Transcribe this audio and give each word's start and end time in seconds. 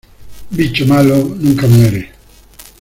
Bicho 0.49 0.83
malo 0.87 1.15
nunca 1.39 1.67
muere. 1.67 2.01